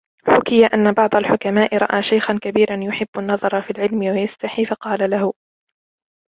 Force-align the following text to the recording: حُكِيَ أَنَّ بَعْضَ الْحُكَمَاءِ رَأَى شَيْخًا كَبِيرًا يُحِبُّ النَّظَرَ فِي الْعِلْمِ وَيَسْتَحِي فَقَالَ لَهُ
حُكِيَ 0.27 0.65
أَنَّ 0.65 0.91
بَعْضَ 0.91 1.15
الْحُكَمَاءِ 1.15 1.77
رَأَى 1.77 2.01
شَيْخًا 2.03 2.39
كَبِيرًا 2.41 2.75
يُحِبُّ 2.83 3.07
النَّظَرَ 3.17 3.61
فِي 3.61 3.69
الْعِلْمِ 3.71 3.99
وَيَسْتَحِي 4.03 4.65
فَقَالَ 4.65 5.09
لَهُ 5.09 5.33